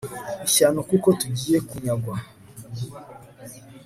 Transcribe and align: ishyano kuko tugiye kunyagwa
ishyano 0.47 0.79
kuko 0.89 1.07
tugiye 1.19 1.57
kunyagwa 1.67 2.15